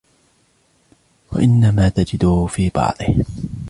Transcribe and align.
وَإِنَّمَا 1.31 1.89
تَجِدُهُ 1.89 2.45
فِي 2.45 2.69
بَعْضِهِ 2.69 3.23